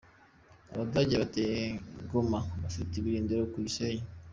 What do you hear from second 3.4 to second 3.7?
ku